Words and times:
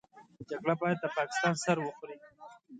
جګړه 0.49 0.73
بايد 0.79 0.97
د 1.01 1.05
پاکستان 1.17 1.53
سر 1.63 1.77
وخوري. 1.81 2.17